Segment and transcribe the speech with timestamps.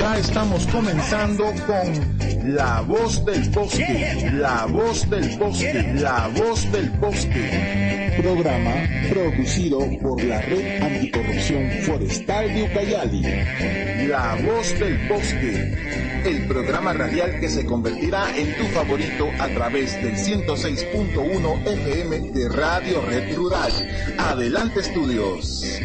[0.00, 6.88] Ya estamos comenzando con La Voz del Bosque, La Voz del Bosque, La Voz del
[6.92, 8.14] Bosque.
[8.16, 8.72] Programa
[9.10, 13.22] producido por la Red Anticorrupción Forestal de Ucayali.
[14.08, 15.76] La Voz del Bosque,
[16.24, 22.48] el programa radial que se convertirá en tu favorito a través del 106.1 FM de
[22.48, 23.72] Radio Red Rural.
[24.18, 25.78] Adelante estudios.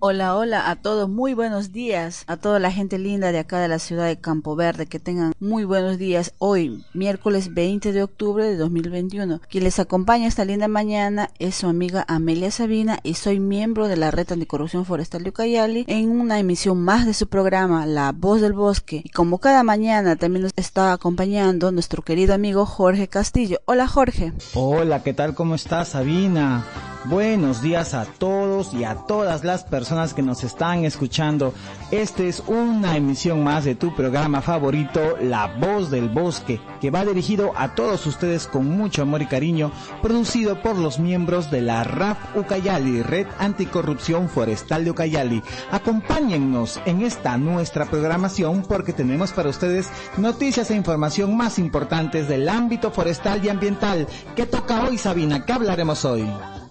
[0.00, 3.66] Hola, hola a todos, muy buenos días a toda la gente linda de acá de
[3.66, 8.44] la ciudad de Campo Verde, que tengan muy buenos días hoy, miércoles 20 de octubre
[8.44, 9.40] de 2021.
[9.50, 13.96] Quien les acompaña esta linda mañana es su amiga Amelia Sabina y soy miembro de
[13.96, 18.40] la Red Anticorrupción Forestal de Ucayali en una emisión más de su programa La Voz
[18.40, 19.02] del Bosque.
[19.04, 23.58] Y como cada mañana también nos está acompañando nuestro querido amigo Jorge Castillo.
[23.64, 24.32] Hola Jorge.
[24.54, 25.34] Hola, ¿qué tal?
[25.34, 26.64] ¿Cómo estás Sabina?
[27.04, 31.54] Buenos días a todos y a todas las personas que nos están escuchando.
[31.92, 37.04] Esta es una emisión más de tu programa favorito, La Voz del Bosque, que va
[37.04, 39.70] dirigido a todos ustedes con mucho amor y cariño,
[40.02, 45.42] producido por los miembros de la RAF Ucayali, Red Anticorrupción Forestal de Ucayali.
[45.70, 52.48] Acompáñennos en esta nuestra programación porque tenemos para ustedes noticias e información más importantes del
[52.48, 54.08] ámbito forestal y ambiental.
[54.34, 55.46] ¿Qué toca hoy, Sabina?
[55.46, 56.28] ¿Qué hablaremos hoy?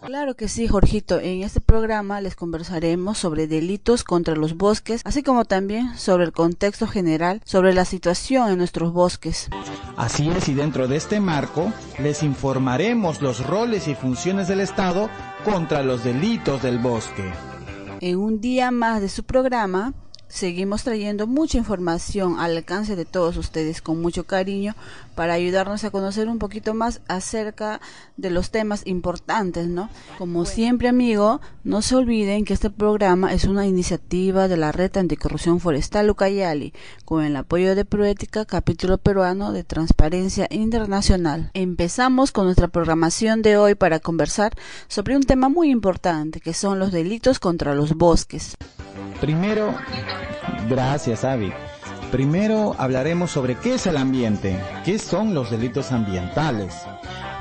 [0.08, 1.20] Claro que sí, Jorgito.
[1.20, 6.32] En este programa les conversaremos sobre delitos contra los bosques, así como también sobre el
[6.32, 9.50] contexto general, sobre la situación en nuestros bosques.
[9.98, 15.10] Así es, y dentro de este marco les informaremos los roles y funciones del Estado
[15.44, 17.30] contra los delitos del bosque.
[18.00, 19.94] En un día más de su programa,
[20.28, 24.76] seguimos trayendo mucha información al alcance de todos ustedes con mucho cariño
[25.16, 27.82] para ayudarnos a conocer un poquito más acerca
[28.18, 29.90] de los temas importantes, ¿no?
[30.18, 34.98] Como siempre, amigo, no se olviden que este programa es una iniciativa de la Red
[34.98, 36.74] Anticorrupción Forestal Ucayali
[37.06, 41.52] con el apoyo de Proética, capítulo peruano de Transparencia Internacional.
[41.54, 44.54] Empezamos con nuestra programación de hoy para conversar
[44.88, 48.56] sobre un tema muy importante que son los delitos contra los bosques.
[49.20, 49.74] Primero,
[50.70, 51.52] gracias, Avi.
[52.12, 56.74] Primero hablaremos sobre qué es el ambiente, qué son los delitos ambientales.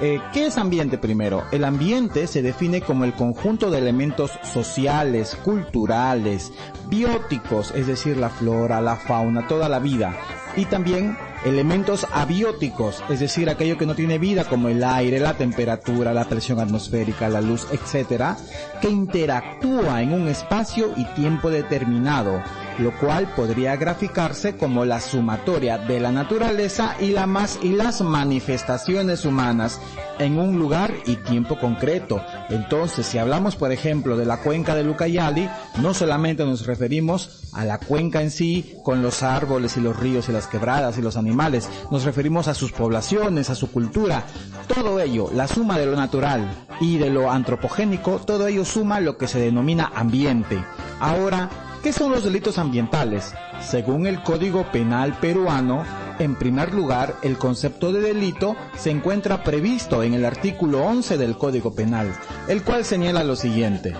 [0.00, 1.44] Eh, ¿Qué es ambiente primero?
[1.52, 6.52] El ambiente se define como el conjunto de elementos sociales, culturales,
[6.88, 10.14] bióticos, es decir, la flora, la fauna, toda la vida,
[10.56, 15.34] y también elementos abióticos, es decir, aquello que no tiene vida como el aire, la
[15.34, 18.36] temperatura, la presión atmosférica, la luz, etcétera,
[18.80, 22.42] que interactúa en un espacio y tiempo determinado,
[22.78, 28.00] lo cual podría graficarse como la sumatoria de la naturaleza y, la más, y las
[28.00, 29.80] manifestaciones humanas
[30.18, 32.22] en un lugar y tiempo concreto.
[32.48, 35.48] Entonces, si hablamos, por ejemplo, de la cuenca de Lucayali,
[35.80, 40.28] no solamente nos referimos a la cuenca en sí, con los árboles y los ríos
[40.28, 44.24] y las quebradas y los animales, nos referimos a sus poblaciones, a su cultura,
[44.66, 49.16] todo ello, la suma de lo natural y de lo antropogénico, todo ello suma lo
[49.16, 50.62] que se denomina ambiente.
[51.00, 51.48] Ahora,
[51.86, 53.32] ¿qué son los delitos ambientales?
[53.60, 55.84] Según el Código Penal peruano,
[56.18, 61.38] en primer lugar, el concepto de delito se encuentra previsto en el artículo 11 del
[61.38, 62.12] Código Penal,
[62.48, 63.94] el cual señala lo siguiente.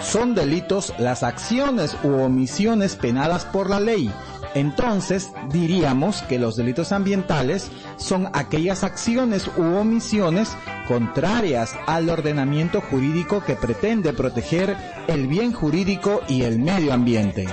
[0.00, 4.10] Son delitos las acciones u omisiones penadas por la ley.
[4.54, 10.56] Entonces, diríamos que los delitos ambientales son aquellas acciones u omisiones
[10.88, 17.46] contrarias al ordenamiento jurídico que pretende proteger el bien jurídico y el medio ambiente.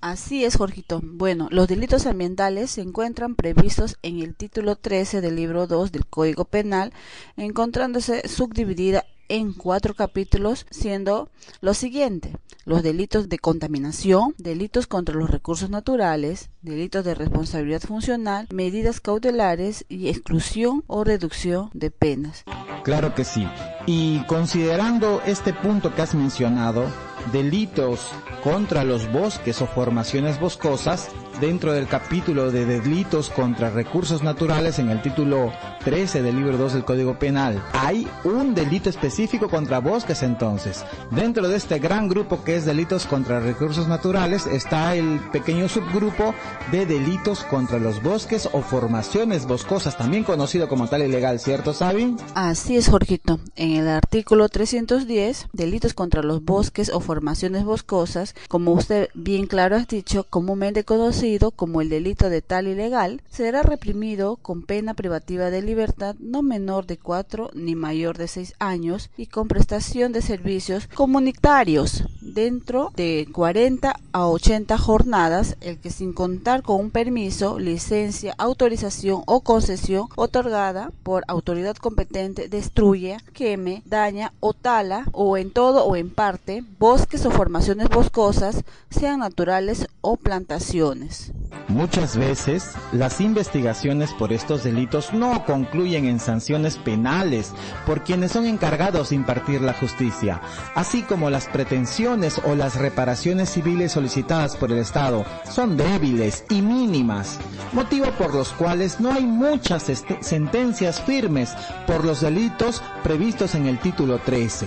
[0.00, 1.00] Así es, Jorgito.
[1.02, 6.06] Bueno, los delitos ambientales se encuentran previstos en el título 13 del libro 2 del
[6.06, 6.92] Código Penal,
[7.36, 11.30] encontrándose subdividida en cuatro capítulos, siendo
[11.60, 18.46] lo siguiente, los delitos de contaminación, delitos contra los recursos naturales, delitos de responsabilidad funcional,
[18.52, 22.44] medidas cautelares y exclusión o reducción de penas.
[22.84, 23.46] Claro que sí.
[23.90, 26.84] Y considerando este punto que has mencionado,
[27.32, 28.10] delitos
[28.44, 31.08] contra los bosques o formaciones boscosas,
[31.40, 35.52] dentro del capítulo de delitos contra recursos naturales en el título
[35.84, 37.62] 13 del libro 2 del Código Penal.
[37.72, 40.84] Hay un delito específico contra bosques entonces.
[41.10, 46.34] Dentro de este gran grupo que es delitos contra recursos naturales está el pequeño subgrupo
[46.72, 52.16] de delitos contra los bosques o formaciones boscosas, también conocido como tal ilegal, ¿cierto, Sabi?
[52.34, 53.38] Así es, Jorgito.
[53.54, 59.76] En el artículo 310, delitos contra los bosques o formaciones boscosas, como usted bien claro
[59.76, 65.50] ha dicho, comúnmente conocido como el delito de tal ilegal, será reprimido con pena privativa
[65.50, 70.22] de libertad no menor de cuatro ni mayor de seis años y con prestación de
[70.22, 77.58] servicios comunitarios dentro de 40 a 80 jornadas, el que sin contar con un permiso,
[77.58, 85.50] licencia, autorización o concesión otorgada por autoridad competente destruye, queme, daña o tala o en
[85.50, 91.32] todo o en parte bosques o formaciones boscosas, sean naturales o plantaciones.
[91.68, 97.52] Muchas veces las investigaciones por estos delitos no concluyen en sanciones penales
[97.86, 100.40] por quienes son encargados de impartir la justicia,
[100.74, 106.62] así como las pretensiones o las reparaciones civiles solicitadas por el Estado son débiles y
[106.62, 107.38] mínimas,
[107.72, 109.84] motivo por los cuales no hay muchas
[110.20, 111.54] sentencias firmes
[111.86, 114.66] por los delitos previstos en el título 13.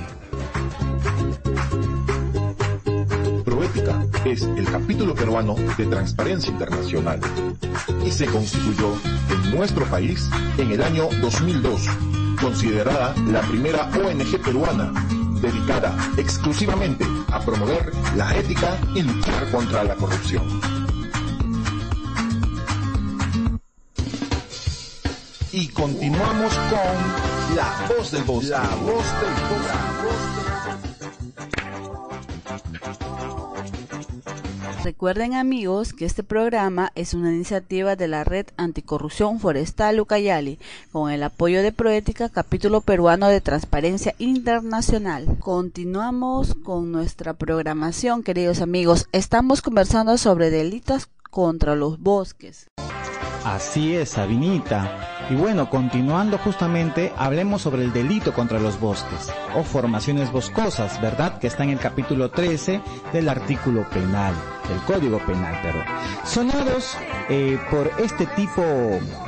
[3.44, 7.20] Proética es el capítulo peruano de Transparencia Internacional
[8.06, 8.94] y se constituyó
[9.30, 11.88] en nuestro país en el año 2002,
[12.42, 14.92] considerada la primera ONG peruana
[15.42, 20.62] dedicada exclusivamente a promover la ética y luchar contra la corrupción.
[25.52, 28.50] Y continuamos con La Voz del Bosque.
[28.52, 29.92] La Voz del Bosque.
[34.84, 40.60] Recuerden amigos que este programa es una iniciativa de la Red Anticorrupción Forestal Ucayali
[40.92, 45.38] con el apoyo de Proética, capítulo peruano de Transparencia Internacional.
[45.40, 49.08] Continuamos con nuestra programación, queridos amigos.
[49.12, 52.68] Estamos conversando sobre delitos contra los bosques.
[53.44, 55.11] Así es, Sabinita.
[55.30, 61.40] Y bueno, continuando justamente, hablemos sobre el delito contra los bosques o formaciones boscosas, ¿verdad?
[61.40, 62.82] Que está en el capítulo 13
[63.14, 64.34] del artículo penal,
[64.68, 65.86] del Código Penal, perdón.
[66.26, 66.98] Sonados
[67.30, 68.62] eh, por este tipo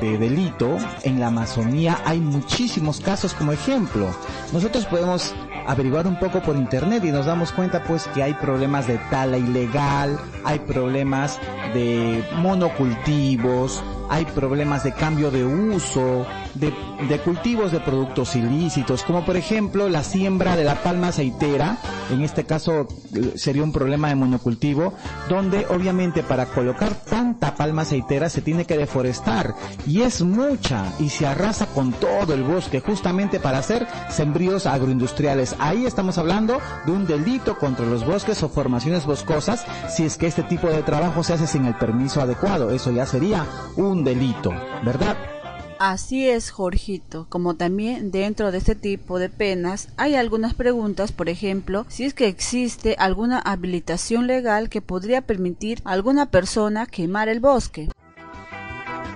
[0.01, 4.07] de delito, en la Amazonía hay muchísimos casos como ejemplo.
[4.51, 5.34] Nosotros podemos
[5.68, 9.38] averiguar un poco por internet y nos damos cuenta pues que hay problemas de tala
[9.38, 11.40] ilegal, hay problemas
[11.74, 16.73] de monocultivos, hay problemas de cambio de uso, de,
[17.07, 21.77] de, cultivos de productos ilícitos, como por ejemplo la siembra de la palma aceitera,
[22.11, 24.94] en este caso eh, sería un problema de monocultivo,
[25.29, 29.55] donde obviamente para colocar tanta palma aceitera se tiene que deforestar,
[29.88, 35.56] y es mucha, y se arrasa con todo el bosque, justamente para hacer sembríos agroindustriales.
[35.59, 40.27] Ahí estamos hablando de un delito contra los bosques o formaciones boscosas, si es que
[40.27, 43.45] este tipo de trabajo se hace sin el permiso adecuado, eso ya sería
[43.75, 44.51] un delito,
[44.83, 45.32] ¿verdad?
[45.79, 47.25] Así es, Jorgito.
[47.29, 52.13] Como también dentro de este tipo de penas hay algunas preguntas, por ejemplo, si es
[52.13, 57.89] que existe alguna habilitación legal que podría permitir a alguna persona quemar el bosque.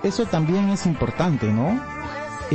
[0.02, 1.97] Eso también es importante, ¿no?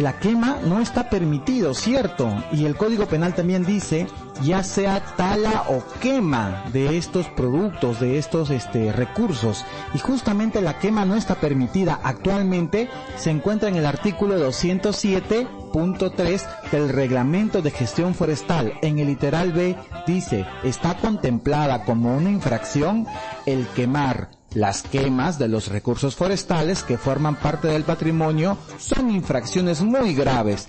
[0.01, 2.33] La quema no está permitido, ¿cierto?
[2.51, 4.07] Y el Código Penal también dice,
[4.41, 9.63] ya sea tala o quema de estos productos, de estos este, recursos.
[9.93, 11.99] Y justamente la quema no está permitida.
[12.03, 18.73] Actualmente se encuentra en el artículo 207.3 del Reglamento de Gestión Forestal.
[18.81, 23.05] En el literal B dice, está contemplada como una infracción
[23.45, 29.81] el quemar las quemas de los recursos forestales que forman parte del patrimonio son infracciones
[29.81, 30.67] muy graves.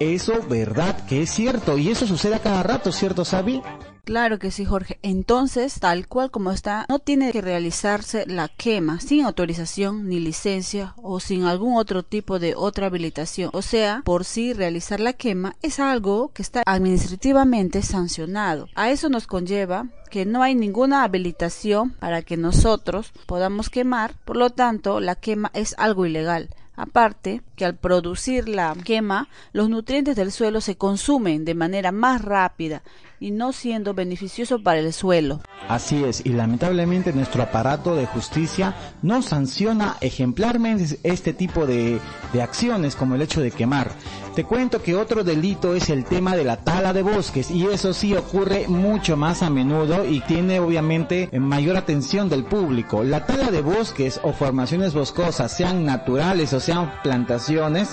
[0.00, 3.62] Eso, verdad que es cierto, y eso sucede a cada rato, ¿cierto, Sabi?
[4.04, 4.98] Claro que sí, Jorge.
[5.02, 10.94] Entonces, tal cual como está, no tiene que realizarse la quema sin autorización ni licencia
[10.96, 13.50] o sin algún otro tipo de otra habilitación.
[13.54, 18.68] O sea, por sí realizar la quema es algo que está administrativamente sancionado.
[18.74, 24.36] A eso nos conlleva que no hay ninguna habilitación para que nosotros podamos quemar, por
[24.36, 26.50] lo tanto, la quema es algo ilegal.
[26.76, 32.22] Aparte que al producir la quema, los nutrientes del suelo se consumen de manera más
[32.22, 32.82] rápida
[33.20, 35.40] y no siendo beneficioso para el suelo.
[35.68, 42.00] Así es, y lamentablemente nuestro aparato de justicia no sanciona ejemplarmente este tipo de,
[42.32, 43.90] de acciones como el hecho de quemar.
[44.34, 47.92] Te cuento que otro delito es el tema de la tala de bosques y eso
[47.94, 53.04] sí ocurre mucho más a menudo y tiene obviamente mayor atención del público.
[53.04, 57.43] La tala de bosques o formaciones boscosas, sean naturales o sean plantaciones,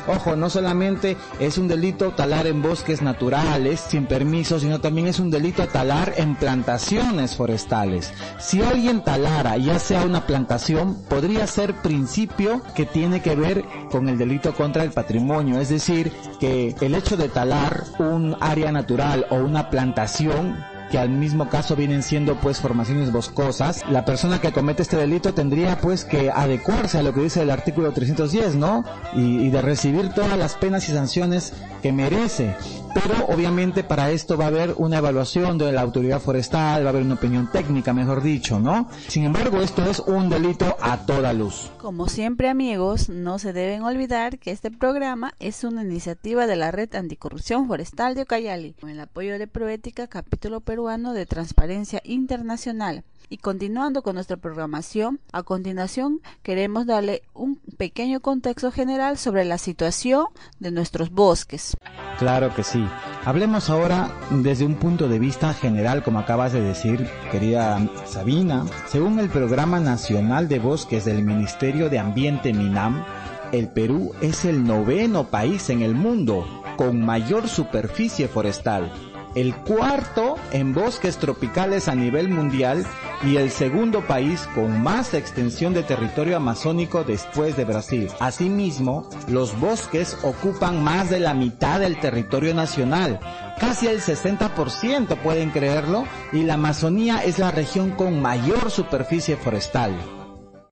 [0.07, 5.19] ojo, no solamente es un delito talar en bosques naturales sin permiso, sino también es
[5.19, 8.13] un delito talar en plantaciones forestales.
[8.39, 14.07] Si alguien talara, ya sea una plantación, podría ser principio que tiene que ver con
[14.07, 19.25] el delito contra el patrimonio, es decir, que el hecho de talar un área natural
[19.29, 24.51] o una plantación que al mismo caso vienen siendo pues formaciones boscosas, la persona que
[24.51, 28.83] comete este delito tendría pues que adecuarse a lo que dice el artículo 310, ¿no?
[29.15, 32.55] Y, y, de recibir todas las penas y sanciones que merece.
[32.93, 36.89] Pero obviamente para esto va a haber una evaluación de la autoridad forestal, va a
[36.89, 38.89] haber una opinión técnica, mejor dicho, ¿no?
[39.07, 41.71] Sin embargo, esto es un delito a toda luz.
[41.79, 46.71] Como siempre, amigos, no se deben olvidar que este programa es una iniciativa de la
[46.71, 53.03] Red Anticorrupción Forestal de Ucayali, con el apoyo de Proética, capítulo peruano de Transparencia Internacional.
[53.29, 59.57] Y continuando con nuestra programación, a continuación queremos darle un pequeño contexto general sobre la
[59.57, 60.25] situación
[60.59, 61.77] de nuestros bosques.
[62.19, 62.80] Claro que sí.
[63.25, 68.65] Hablemos ahora desde un punto de vista general, como acabas de decir, querida Sabina.
[68.87, 73.03] Según el Programa Nacional de Bosques del Ministerio de Ambiente MINAM,
[73.51, 76.45] el Perú es el noveno país en el mundo
[76.77, 78.91] con mayor superficie forestal
[79.35, 82.85] el cuarto en bosques tropicales a nivel mundial
[83.23, 88.09] y el segundo país con más extensión de territorio amazónico después de Brasil.
[88.19, 93.19] Asimismo, los bosques ocupan más de la mitad del territorio nacional,
[93.59, 100.20] casi el 60% pueden creerlo, y la Amazonía es la región con mayor superficie forestal.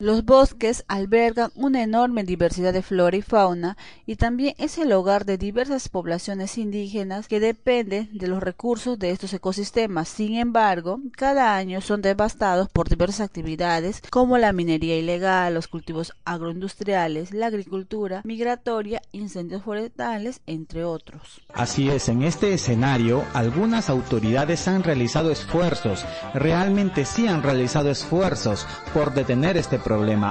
[0.02, 3.76] Los bosques albergan una enorme diversidad de flora y fauna
[4.06, 9.12] y también es el hogar de diversas poblaciones indígenas que dependen de los recursos de
[9.12, 10.08] estos ecosistemas.
[10.08, 16.14] Sin embargo, cada año son devastados por diversas actividades como la minería ilegal, los cultivos
[16.24, 21.42] agroindustriales, la agricultura migratoria, incendios forestales, entre otros.
[21.54, 28.66] Así es, en este escenario algunas autoridades han realizado esfuerzos, realmente sí han realizado esfuerzos
[28.94, 29.78] por detener este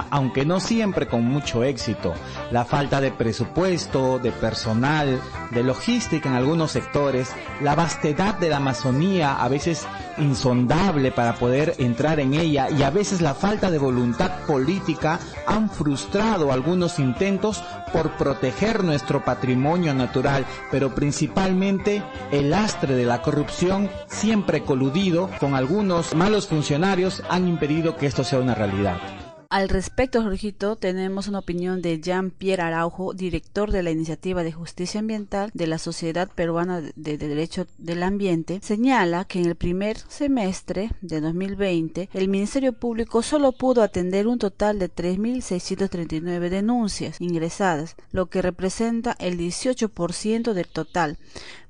[0.09, 2.13] aunque no siempre con mucho éxito.
[2.51, 5.19] La falta de presupuesto, de personal,
[5.51, 9.85] de logística en algunos sectores, la vastedad de la Amazonía, a veces
[10.17, 15.69] insondable para poder entrar en ella, y a veces la falta de voluntad política han
[15.69, 23.89] frustrado algunos intentos por proteger nuestro patrimonio natural, pero principalmente el lastre de la corrupción,
[24.07, 29.18] siempre coludido con algunos malos funcionarios, han impedido que esto sea una realidad.
[29.51, 34.99] Al respecto, Jorgito, tenemos una opinión de Jean-Pierre Araujo, director de la Iniciativa de Justicia
[34.99, 38.59] Ambiental de la Sociedad Peruana de Derecho del Ambiente.
[38.61, 44.37] Señala que en el primer semestre de 2020 el Ministerio Público solo pudo atender un
[44.37, 51.17] total de 3.639 denuncias ingresadas, lo que representa el 18% del total.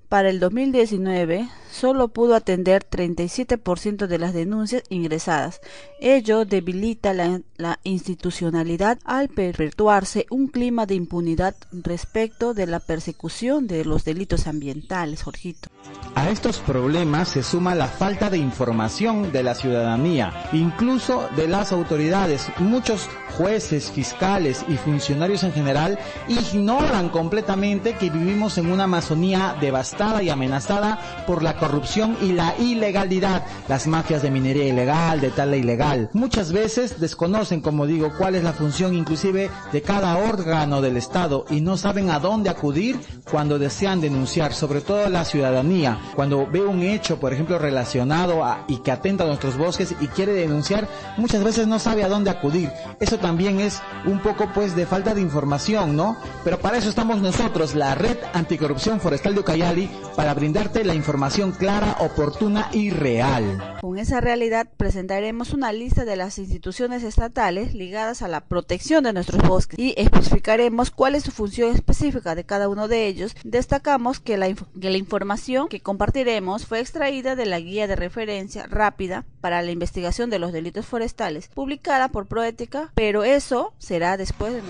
[0.10, 5.62] Para el 2019 solo pudo atender 37% de las denuncias ingresadas.
[6.02, 7.42] Ello debilita la,
[7.84, 15.22] institucionalidad al perpetuarse un clima de impunidad respecto de la persecución de los delitos ambientales,
[15.22, 15.70] Jorgito.
[16.16, 21.72] A estos problemas se suma la falta de información de la ciudadanía, incluso de las
[21.72, 22.48] autoridades.
[22.58, 29.99] Muchos jueces, fiscales y funcionarios en general ignoran completamente que vivimos en una Amazonía devastada
[30.00, 35.58] y amenazada por la corrupción y la ilegalidad, las mafias de minería ilegal, de tala
[35.58, 36.10] ilegal.
[36.14, 41.46] Muchas veces desconocen, como digo, cuál es la función inclusive de cada órgano del Estado
[41.50, 42.98] y no saben a dónde acudir
[43.30, 48.64] cuando desean denunciar, sobre todo la ciudadanía, cuando ve un hecho, por ejemplo, relacionado a,
[48.70, 50.88] y que atenta a nuestros bosques y quiere denunciar,
[51.18, 52.72] muchas veces no sabe a dónde acudir.
[53.02, 56.16] Eso también es un poco pues de falta de información, ¿no?
[56.46, 61.52] Pero para eso estamos nosotros, la Red Anticorrupción Forestal de Ucayali, para brindarte la información
[61.52, 63.78] clara, oportuna y real.
[63.80, 69.14] Con esa realidad presentaremos una lista de las instituciones estatales ligadas a la protección de
[69.14, 73.36] nuestros bosques y especificaremos cuál es su función específica de cada uno de ellos.
[73.44, 78.68] Destacamos que la, que la información que compartiremos fue extraída de la guía de referencia
[78.68, 84.54] rápida para la investigación de los delitos forestales, publicada por Proética, pero eso será después
[84.54, 84.62] de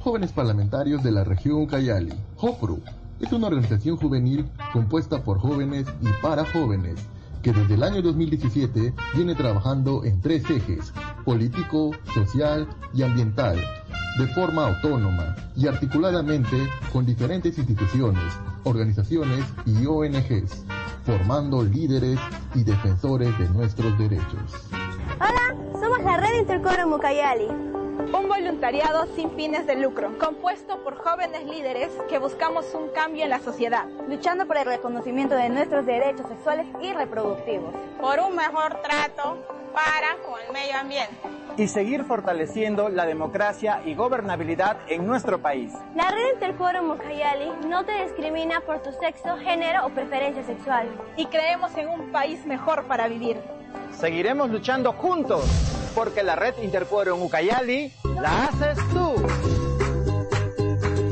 [0.00, 2.80] Jóvenes parlamentarios de la región Cayali, JOPRU,
[3.20, 7.00] es una organización juvenil compuesta por jóvenes y para jóvenes
[7.42, 10.92] que desde el año 2017 viene trabajando en tres ejes,
[11.24, 13.56] político, social y ambiental,
[14.18, 18.24] de forma autónoma y articuladamente con diferentes instituciones,
[18.64, 20.64] organizaciones y ONGs,
[21.04, 22.18] formando líderes
[22.54, 24.68] y defensores de nuestros derechos.
[25.16, 27.46] Hola, somos la Red Intercoro Mucayali.
[27.46, 33.30] Un voluntariado sin fines de lucro, compuesto por jóvenes líderes que buscamos un cambio en
[33.30, 38.80] la sociedad, luchando por el reconocimiento de nuestros derechos sexuales y reproductivos, por un mejor
[38.82, 39.38] trato
[39.72, 41.16] para con el medio ambiente
[41.58, 45.72] y seguir fortaleciendo la democracia y gobernabilidad en nuestro país.
[45.96, 50.86] La Red Interforo Mucayali no te discrimina por tu sexo, género o preferencia sexual.
[51.16, 53.38] Y creemos en un país mejor para vivir.
[54.00, 55.44] Seguiremos luchando juntos,
[55.92, 59.14] porque la Red Interquórum Ucayali la haces tú.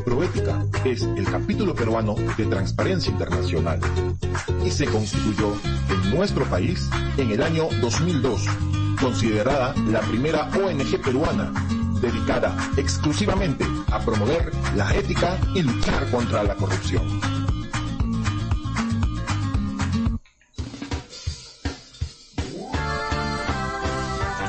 [0.04, 3.80] Proética es el capítulo peruano de Transparencia Internacional
[4.64, 5.52] y se constituyó
[5.90, 8.46] en nuestro país en el año 2002,
[9.00, 11.52] considerada la primera ONG peruana
[12.00, 17.35] dedicada exclusivamente a promover la ética y luchar contra la corrupción.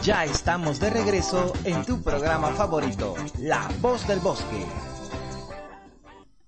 [0.07, 4.65] Ya estamos de regreso en tu programa favorito, La Voz del Bosque.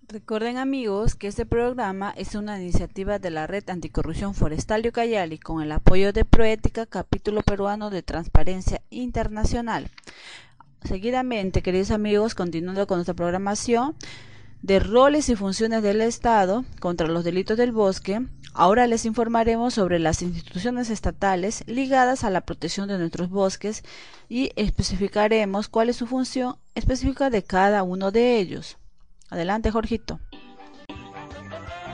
[0.08, 5.40] Recuerden amigos que este programa es una iniciativa de la Red Anticorrupción Forestal de Ucayali
[5.40, 9.92] con el apoyo de Proética, capítulo peruano de Transparencia Internacional.
[10.86, 13.94] Seguidamente, queridos amigos, continuando con nuestra programación
[14.62, 18.22] de roles y funciones del Estado contra los delitos del bosque,
[18.60, 23.86] Ahora les informaremos sobre las instituciones estatales ligadas a la protección de nuestros bosques
[24.28, 28.78] y especificaremos cuál es su función específica de cada uno de ellos.
[29.30, 30.20] Adelante, Jorgito.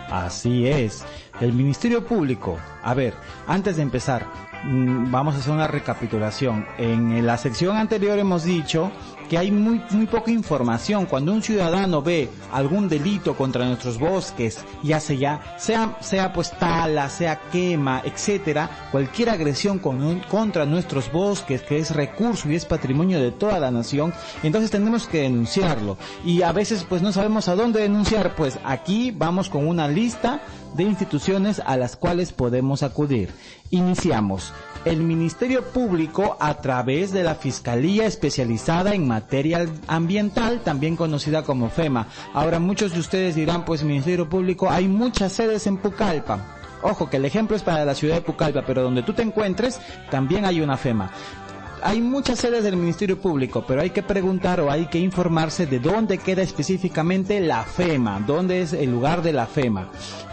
[0.10, 1.05] Así es.
[1.42, 2.58] El Ministerio Público.
[2.84, 3.13] A ver,
[3.48, 4.25] antes de empezar,
[4.63, 6.65] mm, vamos a hacer una recapitulación.
[6.77, 8.92] En la sección anterior hemos dicho
[9.30, 11.06] que hay muy, muy poca información.
[11.06, 17.10] Cuando un ciudadano ve algún delito contra nuestros bosques, ya sea, sea, sea pues tala,
[17.10, 23.22] sea quema, etcétera, cualquier agresión con, contra nuestros bosques, que es recurso y es patrimonio
[23.22, 24.13] de toda la nación,
[24.44, 25.98] entonces tenemos que denunciarlo.
[26.24, 30.42] Y a veces pues no sabemos a dónde denunciar, pues aquí vamos con una lista
[30.75, 33.29] de instituciones a las cuales podemos acudir.
[33.70, 34.53] Iniciamos
[34.86, 41.70] el Ministerio Público a través de la Fiscalía Especializada en Materia Ambiental, también conocida como
[41.70, 42.08] FEMA.
[42.34, 46.55] Ahora muchos de ustedes dirán, pues Ministerio Público, hay muchas sedes en Pucallpa.
[46.84, 49.79] Ojo, que el ejemplo es para la ciudad de Pucallpa, pero donde tú te encuentres,
[50.12, 51.12] también hay una FEMA
[51.86, 55.77] hay muchas sedes del Ministerio Público, pero hay que preguntar o hay que informarse de
[55.77, 59.91] dónde queda específicamente la FEMA, dónde es el lugar de la FEMA.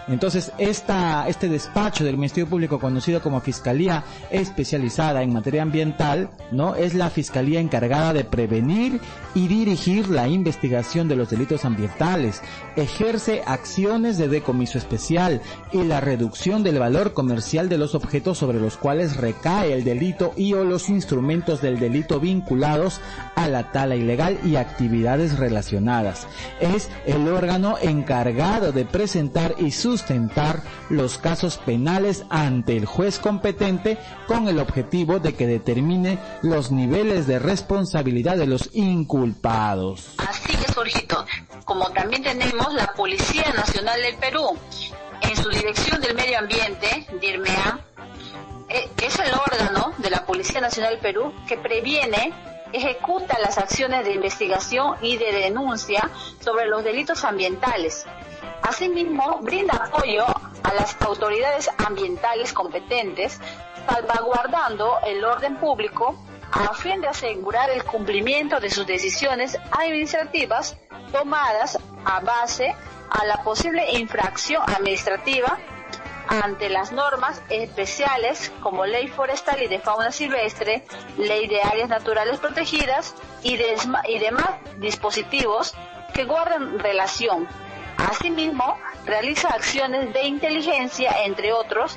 [0.09, 6.75] Entonces, esta, este despacho del Ministerio Público, conocido como Fiscalía Especializada en Materia Ambiental, ¿no?
[6.75, 9.01] Es la fiscalía encargada de prevenir
[9.35, 12.43] y dirigir la investigación de los delitos ambientales.
[12.77, 15.41] Ejerce acciones de decomiso especial
[15.73, 20.33] y la reducción del valor comercial de los objetos sobre los cuales recae el delito
[20.37, 23.01] y o los instrumentos del delito vinculados
[23.37, 26.27] a la tala ilegal y actividades relacionadas.
[26.61, 33.18] Es el órgano encargado de presentar y su sustentar los casos penales ante el juez
[33.18, 40.14] competente con el objetivo de que determine los niveles de responsabilidad de los inculpados.
[40.16, 41.26] Así es, Jorgito.
[41.66, 44.57] Como también tenemos la Policía Nacional del Perú,
[45.20, 47.81] en su Dirección del Medio Ambiente, DIRMEA,
[48.70, 52.33] eh, es el órgano de la Policía Nacional del Perú que previene
[52.72, 56.09] ejecuta las acciones de investigación y de denuncia
[56.40, 58.07] sobre los delitos ambientales,
[58.62, 60.25] Asimismo, brinda apoyo
[60.62, 63.40] a las autoridades ambientales competentes,
[63.87, 66.16] salvaguardando el orden público
[66.53, 70.77] a fin de asegurar el cumplimiento de sus decisiones administrativas
[71.11, 72.75] tomadas a base
[73.11, 75.59] a la posible infracción administrativa
[76.29, 80.85] ante las normas especiales como ley forestal y de fauna silvestre,
[81.18, 85.75] ley de áreas naturales protegidas y, y demás dispositivos
[86.14, 87.48] que guardan relación
[88.11, 91.97] Asimismo, realiza acciones de inteligencia, entre otros,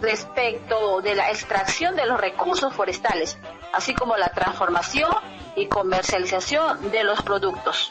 [0.00, 3.38] respecto de la extracción de los recursos forestales,
[3.72, 5.10] así como la transformación
[5.56, 7.90] y comercialización de los productos.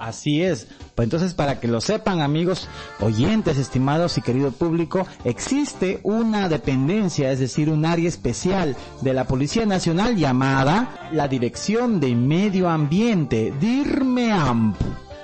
[0.00, 0.66] Así es.
[0.94, 2.68] Pues entonces, para que lo sepan, amigos,
[3.00, 9.24] oyentes, estimados y querido público, existe una dependencia, es decir, un área especial de la
[9.24, 14.76] Policía Nacional llamada la Dirección de Medio Ambiente, DIRMEAMP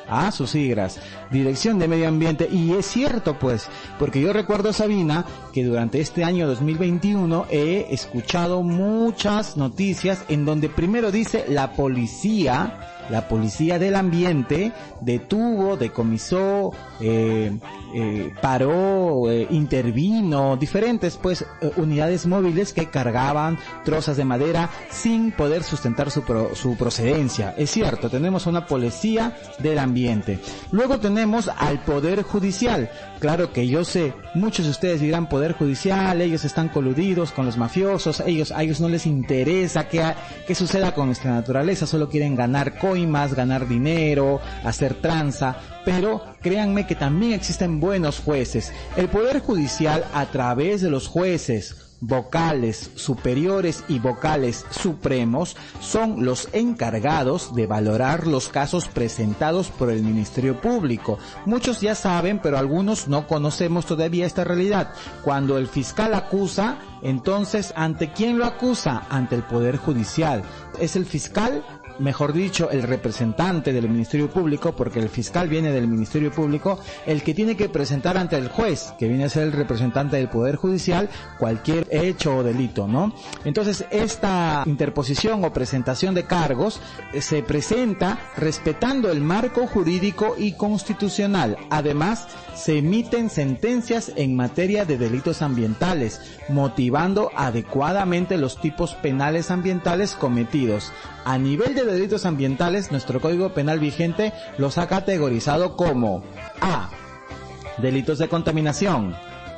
[0.09, 5.25] a sus siglas, Dirección de Medio Ambiente, y es cierto pues, porque yo recuerdo Sabina
[5.53, 12.96] que durante este año 2021 he escuchado muchas noticias en donde primero dice la policía,
[13.11, 17.57] la policía del ambiente detuvo, decomisó, eh,
[17.95, 25.33] eh, paró, eh, intervino, diferentes pues eh, unidades móviles que cargaban trozas de madera sin
[25.33, 26.23] poder sustentar su,
[26.55, 27.55] su procedencia.
[27.57, 30.40] Es cierto, tenemos una policía del ambiente.
[30.73, 32.90] Luego tenemos al Poder Judicial.
[33.21, 37.57] Claro que yo sé, muchos de ustedes dirán Poder Judicial, ellos están coludidos con los
[37.57, 40.03] mafiosos, ellos, a ellos no les interesa que,
[40.47, 45.57] que suceda con nuestra naturaleza, solo quieren ganar coimas, ganar dinero, hacer tranza
[45.87, 48.73] pero créanme que también existen buenos jueces.
[48.97, 56.49] El Poder Judicial, a través de los jueces, vocales superiores y vocales supremos son los
[56.53, 61.19] encargados de valorar los casos presentados por el Ministerio Público.
[61.47, 64.93] Muchos ya saben, pero algunos no conocemos todavía esta realidad.
[65.23, 69.05] Cuando el fiscal acusa, entonces, ¿ante quién lo acusa?
[69.09, 70.43] Ante el Poder Judicial.
[70.81, 71.63] Es el fiscal
[71.99, 77.23] mejor dicho, el representante del Ministerio Público, porque el fiscal viene del Ministerio Público, el
[77.23, 80.57] que tiene que presentar ante el juez, que viene a ser el representante del Poder
[80.57, 83.15] Judicial, cualquier hecho o delito, ¿no?
[83.45, 86.81] Entonces, esta interposición o presentación de cargos
[87.13, 91.57] eh, se presenta respetando el marco jurídico y constitucional.
[91.71, 100.15] Además, se emiten sentencias en materia de delitos ambientales, motivando adecuadamente los tipos penales ambientales
[100.15, 100.93] cometidos.
[101.25, 106.22] A nivel de delitos ambientales, nuestro Código Penal vigente los ha categorizado como
[106.61, 106.90] A.
[107.79, 109.14] Delitos de contaminación.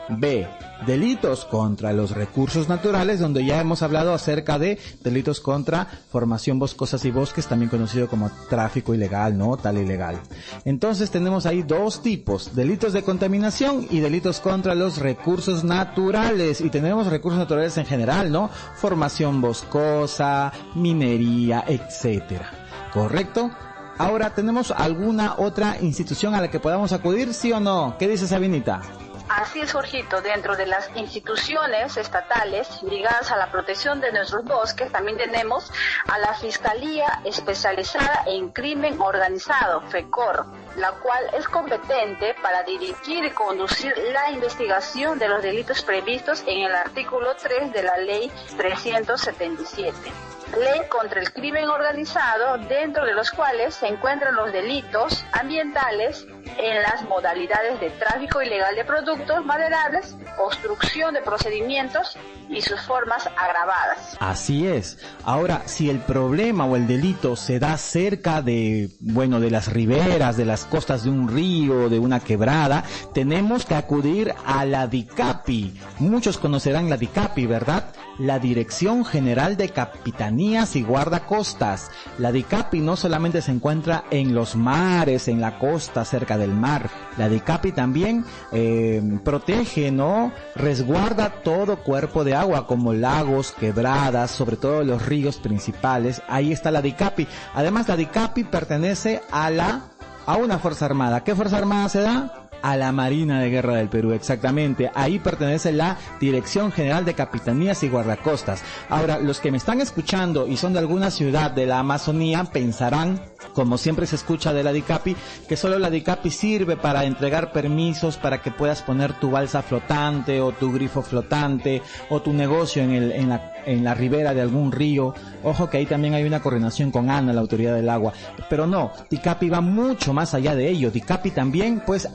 [0.09, 0.47] B
[0.87, 7.05] delitos contra los recursos naturales, donde ya hemos hablado acerca de delitos contra formación boscosas
[7.05, 9.57] y bosques, también conocido como tráfico ilegal, ¿no?
[9.57, 10.21] Tal ilegal.
[10.64, 16.61] Entonces tenemos ahí dos tipos, delitos de contaminación y delitos contra los recursos naturales.
[16.61, 18.51] Y tenemos recursos naturales en general, ¿no?
[18.77, 22.51] Formación boscosa, minería, etcétera.
[22.92, 23.51] ¿Correcto?
[23.99, 27.97] Ahora, ¿tenemos alguna otra institución a la que podamos acudir, sí o no?
[27.99, 28.81] ¿Qué dice Sabinita?
[29.28, 34.90] Así es, Jorgito, dentro de las instituciones estatales ligadas a la protección de nuestros bosques,
[34.90, 35.70] también tenemos
[36.06, 43.30] a la Fiscalía Especializada en Crimen Organizado, FECOR, la cual es competente para dirigir y
[43.30, 50.10] conducir la investigación de los delitos previstos en el artículo 3 de la Ley 377
[50.56, 56.26] ley contra el crimen organizado, dentro de los cuales se encuentran los delitos ambientales
[56.58, 62.16] en las modalidades de tráfico ilegal de productos maderables, obstrucción de procedimientos
[62.48, 64.16] y sus formas agravadas.
[64.20, 64.98] Así es.
[65.24, 70.37] Ahora, si el problema o el delito se da cerca de, bueno, de las riberas,
[70.37, 75.80] de las costas de un río, de una quebrada, tenemos que acudir a la DICAPI.
[75.98, 77.84] Muchos conocerán la DICAPI, ¿verdad?
[78.18, 81.90] La Dirección General de Capitanías y Guardacostas.
[82.18, 86.90] La DICAPI no solamente se encuentra en los mares, en la costa, cerca del mar.
[87.16, 90.33] La DICAPI también eh, protege, ¿no?
[90.54, 96.22] Resguarda todo cuerpo de agua, como lagos, quebradas, sobre todo los ríos principales.
[96.28, 97.26] Ahí está la DICAPI.
[97.54, 99.83] Además, la DICAPI pertenece a la
[100.26, 101.24] a una fuerza armada.
[101.24, 102.47] ¿Qué fuerza armada se da?
[102.62, 104.90] A la Marina de Guerra del Perú, exactamente.
[104.94, 108.62] Ahí pertenece la Dirección General de Capitanías y Guardacostas.
[108.88, 113.21] Ahora, los que me están escuchando y son de alguna ciudad de la Amazonía pensarán,
[113.55, 115.16] como siempre se escucha de la DICAPI,
[115.49, 120.40] que solo la DICAPI sirve para entregar permisos para que puedas poner tu balsa flotante
[120.40, 124.42] o tu grifo flotante o tu negocio en, el, en, la, en la ribera de
[124.42, 125.14] algún río.
[125.42, 128.12] Ojo que ahí también hay una coordinación con ANA, la Autoridad del Agua.
[128.49, 130.90] Pero no, DICAPI va mucho más allá de ello.
[130.90, 132.09] DICAPI también pues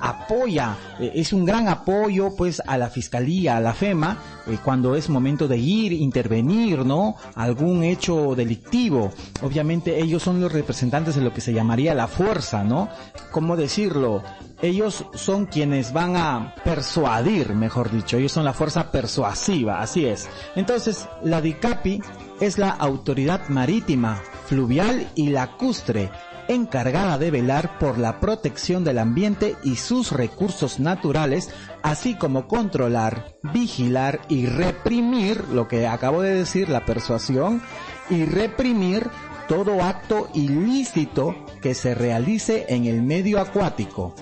[1.00, 4.18] eh, es un gran apoyo pues a la fiscalía, a la FEMA,
[4.48, 7.16] eh, cuando es momento de ir, intervenir, ¿no?
[7.36, 9.12] Algún hecho delictivo.
[9.42, 12.90] Obviamente ellos son los representantes de lo que se llamaría la fuerza, ¿no?
[13.32, 14.24] ¿Cómo decirlo?
[14.62, 20.30] Ellos son quienes van a persuadir, mejor dicho, ellos son la fuerza persuasiva, así es.
[20.56, 22.02] Entonces, la DICAPI
[22.40, 26.10] es la autoridad marítima, fluvial y lacustre
[26.48, 31.50] encargada de velar por la protección del ambiente y sus recursos naturales,
[31.82, 37.62] así como controlar, vigilar y reprimir, lo que acabo de decir, la persuasión,
[38.10, 39.10] y reprimir
[39.48, 44.16] todo acto ilícito que se realice en el medio acuático.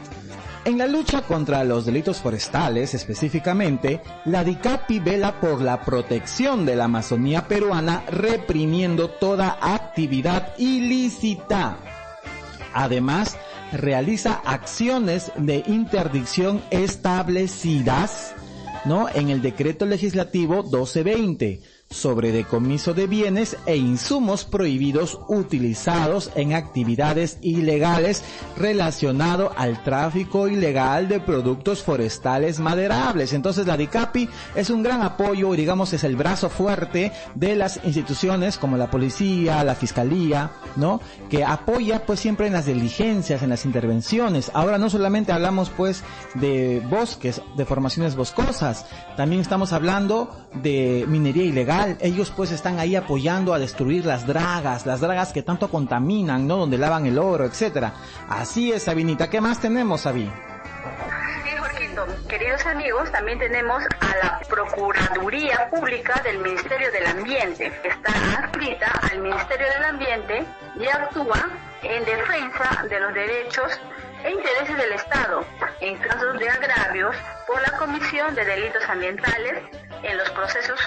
[0.63, 6.75] En la lucha contra los delitos forestales específicamente, la DICAPI vela por la protección de
[6.75, 11.90] la Amazonía peruana reprimiendo toda actividad ilícita.
[12.73, 13.37] Además,
[13.71, 18.33] realiza acciones de interdicción establecidas
[18.85, 19.07] ¿no?
[19.09, 27.37] en el decreto legislativo 1220 sobre decomiso de bienes e insumos prohibidos utilizados en actividades
[27.41, 28.23] ilegales
[28.57, 33.33] relacionado al tráfico ilegal de productos forestales maderables.
[33.33, 38.57] Entonces la DICAPI es un gran apoyo, digamos, es el brazo fuerte de las instituciones
[38.57, 41.01] como la policía, la fiscalía, ¿no?
[41.29, 44.51] Que apoya pues siempre en las diligencias, en las intervenciones.
[44.53, 46.03] Ahora no solamente hablamos pues
[46.35, 48.85] de bosques, de formaciones boscosas,
[49.17, 50.29] también estamos hablando
[50.63, 55.43] de minería ilegal, ellos pues están ahí apoyando a destruir las dragas, las dragas que
[55.43, 56.57] tanto contaminan, ¿no?
[56.57, 57.93] Donde lavan el oro, etcétera.
[58.29, 59.29] Así es, Sabinita.
[59.29, 60.29] ¿Qué más tenemos, Sabi?
[62.27, 69.19] Queridos amigos, también tenemos a la Procuraduría Pública del Ministerio del Ambiente, está adscrita al
[69.19, 70.45] Ministerio del Ambiente
[70.79, 71.49] y actúa
[71.83, 73.79] en defensa de los derechos
[74.23, 75.45] e intereses del Estado
[75.79, 77.15] en casos de agravios
[77.47, 79.63] por la comisión de delitos ambientales
[80.03, 80.79] en los procesos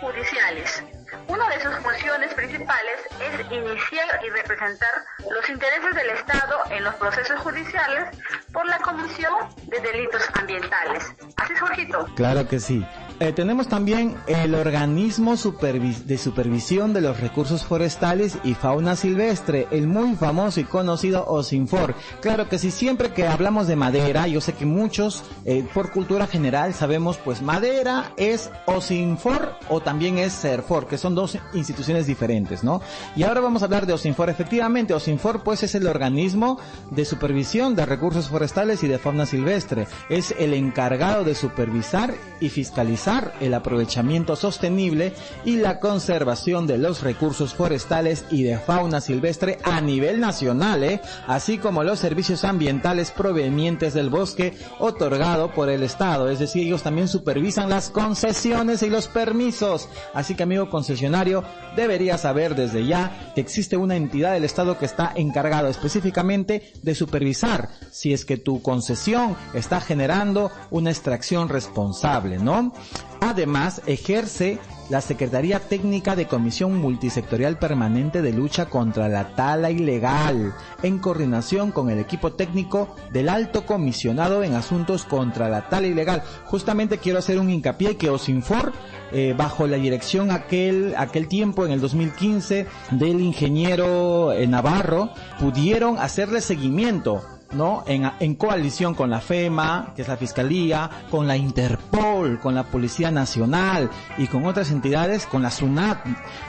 [0.00, 0.82] judiciales.
[1.28, 4.90] Una de sus funciones principales es iniciar y representar
[5.30, 8.08] los intereses del Estado en los procesos judiciales
[8.52, 9.34] por la comisión
[9.66, 11.14] de delitos ambientales.
[11.36, 12.06] ¿Así es, Jorgito?
[12.16, 12.86] Claro que sí.
[13.22, 19.86] Eh, tenemos también el organismo de supervisión de los recursos forestales y fauna silvestre, el
[19.86, 21.94] muy famoso y conocido OSINFOR.
[22.20, 26.26] Claro que sí, siempre que hablamos de madera, yo sé que muchos eh, por cultura
[26.26, 32.64] general sabemos pues madera es OSINFOR o también es CERFOR, que son dos instituciones diferentes,
[32.64, 32.80] ¿no?
[33.14, 34.30] Y ahora vamos a hablar de OSINFOR.
[34.30, 36.58] Efectivamente, OSINFOR pues es el organismo
[36.90, 39.86] de supervisión de recursos forestales y de fauna silvestre.
[40.08, 45.12] Es el encargado de supervisar y fiscalizar el aprovechamiento sostenible
[45.44, 51.00] y la conservación de los recursos forestales y de fauna silvestre a nivel nacional, ¿eh?
[51.26, 56.30] así como los servicios ambientales provenientes del bosque otorgado por el Estado.
[56.30, 59.88] Es decir, ellos también supervisan las concesiones y los permisos.
[60.14, 61.44] Así que, amigo concesionario,
[61.76, 66.94] debería saber desde ya que existe una entidad del Estado que está encargado específicamente de
[66.94, 72.72] supervisar si es que tu concesión está generando una extracción responsable, ¿no?
[73.20, 74.58] Además, ejerce
[74.92, 80.52] la Secretaría Técnica de Comisión Multisectorial Permanente de Lucha contra la Tala Ilegal,
[80.82, 86.22] en coordinación con el equipo técnico del Alto Comisionado en Asuntos contra la Tala Ilegal.
[86.44, 88.72] Justamente quiero hacer un hincapié que Osinfor,
[89.12, 95.98] eh, bajo la dirección aquel, aquel tiempo, en el 2015, del ingeniero eh, Navarro, pudieron
[95.98, 97.22] hacerle seguimiento
[97.54, 97.84] ¿no?
[97.86, 102.64] En, en, coalición con la FEMA, que es la Fiscalía, con la Interpol, con la
[102.64, 106.04] Policía Nacional y con otras entidades, con la SUNAT,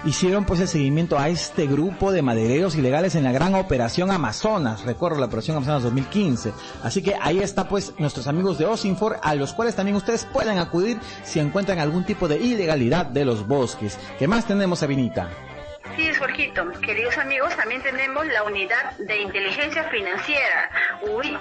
[0.06, 4.84] hicieron pues el seguimiento a este grupo de madereros ilegales en la gran operación Amazonas,
[4.84, 6.54] recuerdo la operación Amazonas 2015.
[6.84, 10.58] Así que ahí está pues nuestros amigos de Osinfor, a los cuales también ustedes pueden
[10.58, 13.98] acudir si encuentran algún tipo de ilegalidad de los bosques.
[14.18, 15.53] ¿Qué más tenemos, Sabinita?
[15.96, 16.72] Sí, Jorgito.
[16.82, 21.38] Queridos amigos, también tenemos la unidad de inteligencia financiera, UI.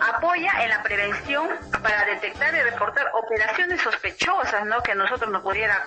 [0.00, 1.48] Apoya en la prevención
[1.82, 4.80] para detectar y reportar operaciones sospechosas, ¿no?
[4.82, 5.84] Que nosotros no pudiera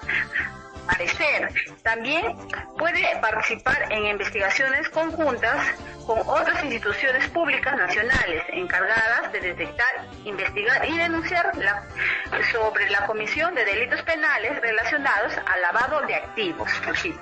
[0.85, 1.49] parecer.
[1.83, 2.35] También
[2.77, 5.67] puede participar en investigaciones conjuntas
[6.05, 11.83] con otras instituciones públicas nacionales encargadas de detectar, investigar y denunciar la,
[12.51, 16.69] sobre la comisión de delitos penales relacionados al lavado de activos.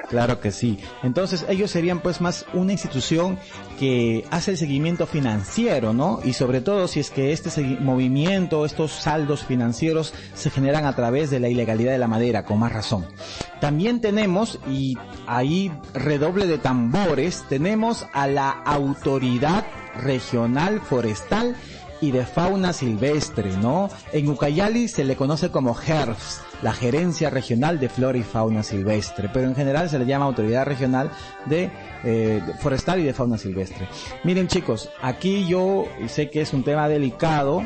[0.09, 0.83] Claro que sí.
[1.03, 3.39] Entonces ellos serían pues más una institución
[3.79, 6.19] que hace el seguimiento financiero, ¿no?
[6.25, 11.29] Y sobre todo si es que este movimiento, estos saldos financieros se generan a través
[11.29, 13.05] de la ilegalidad de la madera, con más razón.
[13.61, 19.65] También tenemos, y ahí redoble de tambores, tenemos a la Autoridad
[20.03, 21.55] Regional Forestal
[22.01, 23.89] y de Fauna Silvestre, ¿no?
[24.13, 29.29] En Ucayali se le conoce como GERFS, la Gerencia Regional de Flora y Fauna Silvestre,
[29.33, 31.11] pero en general se le llama Autoridad Regional
[31.45, 31.71] de
[32.03, 33.87] eh, Forestal y de Fauna Silvestre.
[34.23, 37.63] Miren chicos, aquí yo sé que es un tema delicado,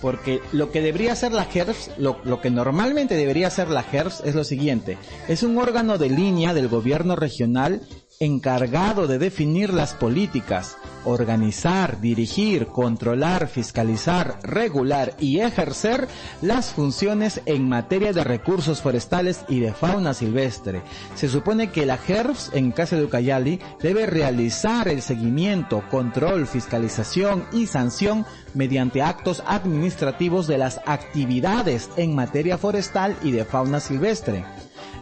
[0.00, 4.22] porque lo que debería ser la GERFS, lo, lo, que normalmente debería ser la GERFS
[4.24, 7.80] es lo siguiente, es un órgano de línea del gobierno regional
[8.22, 16.06] encargado de definir las políticas, organizar, dirigir, controlar, fiscalizar, regular y ejercer
[16.40, 20.82] las funciones en materia de recursos forestales y de fauna silvestre.
[21.16, 27.44] Se supone que la GERFS, en caso de Ucayali, debe realizar el seguimiento, control, fiscalización
[27.52, 34.44] y sanción mediante actos administrativos de las actividades en materia forestal y de fauna silvestre.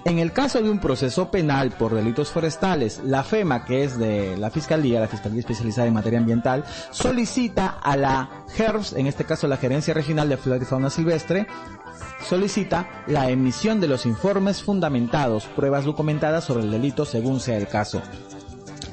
[0.04, 4.36] En el caso de un proceso penal por delitos forestales, la FEMA, que es de
[4.38, 9.46] la Fiscalía, la Fiscalía Especializada en Materia Ambiental, solicita a la GERFS, en este caso
[9.46, 11.46] la Gerencia Regional de Flora y Fauna Silvestre,
[12.26, 17.68] solicita la emisión de los informes fundamentados, pruebas documentadas sobre el delito según sea el
[17.68, 18.00] caso.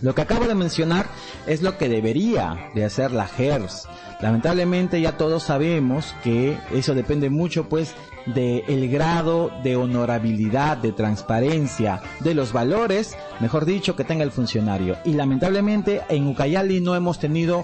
[0.02, 1.08] Lo que acabo de mencionar
[1.48, 3.88] es lo que debería de hacer la GERS.
[4.22, 7.94] Lamentablemente ya todos sabemos que eso depende mucho pues
[8.26, 14.98] del grado de honorabilidad, de transparencia, de los valores, mejor dicho, que tenga el funcionario.
[15.06, 17.64] Y lamentablemente en Ucayali no hemos tenido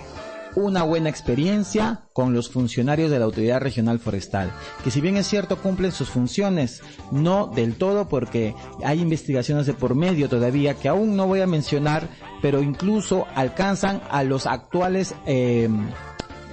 [0.56, 4.52] una buena experiencia con los funcionarios de la Autoridad Regional Forestal,
[4.84, 9.74] que si bien es cierto cumplen sus funciones, no del todo porque hay investigaciones de
[9.74, 12.08] por medio todavía que aún no voy a mencionar,
[12.42, 15.70] pero incluso alcanzan a los actuales eh,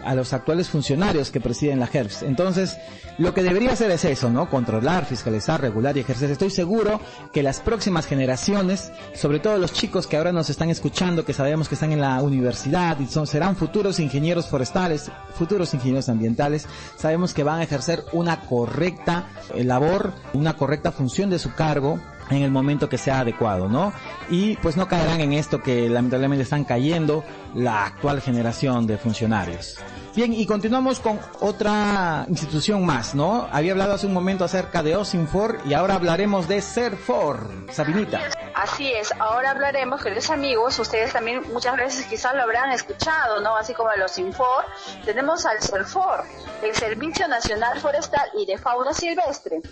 [0.05, 2.23] a los actuales funcionarios que presiden la GERFS.
[2.23, 2.79] Entonces,
[3.19, 4.49] lo que debería hacer es eso, ¿no?
[4.49, 6.31] Controlar, fiscalizar, regular y ejercer.
[6.31, 7.01] Estoy seguro
[7.33, 11.69] que las próximas generaciones, sobre todo los chicos que ahora nos están escuchando, que sabemos
[11.69, 17.35] que están en la universidad y son, serán futuros ingenieros forestales, futuros ingenieros ambientales, sabemos
[17.35, 22.43] que van a ejercer una correcta eh, labor, una correcta función de su cargo en
[22.43, 23.93] el momento que sea adecuado, ¿no?
[24.29, 29.79] Y pues no caerán en esto que lamentablemente están cayendo la actual generación de funcionarios.
[30.15, 33.49] Bien, y continuamos con otra institución más, ¿no?
[33.53, 37.67] Había hablado hace un momento acerca de OSINFOR y ahora hablaremos de SERFOR.
[37.71, 38.21] Sabinita.
[38.55, 43.57] Así es, ahora hablaremos, queridos amigos, ustedes también muchas veces quizás lo habrán escuchado, ¿no?
[43.57, 44.65] Así como el OSINFOR,
[45.05, 46.25] tenemos al SERFOR,
[46.63, 49.63] el Servicio Nacional Forestal y de Fauna Silvestre,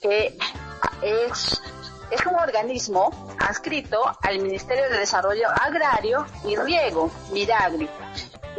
[0.00, 0.38] que
[1.02, 1.60] es
[2.12, 7.88] es un organismo adscrito al Ministerio de Desarrollo Agrario y Riego, Miragri,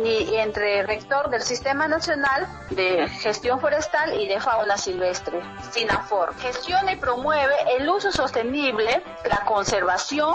[0.04, 5.40] y entre rector del Sistema Nacional de Gestión Forestal y de Fauna Silvestre,
[5.72, 6.36] SINAFOR.
[6.38, 10.34] Gestiona y promueve el uso sostenible, la conservación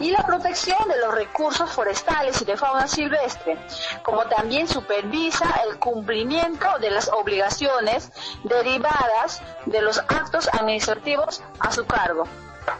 [0.00, 3.56] y la protección de los recursos forestales y de fauna silvestre,
[4.02, 8.10] como también supervisa el cumplimiento de las obligaciones
[8.44, 12.24] derivadas de los actos administrativos a su cargo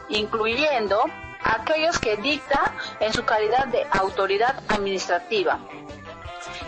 [0.08, 1.04] incluyendo
[1.42, 5.58] aquellos que dicta en su calidad de autoridad administrativa.